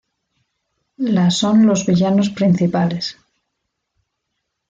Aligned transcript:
La 0.97 1.29
son 1.29 1.67
los 1.67 1.85
villanos 1.85 2.31
principales. 2.31 3.19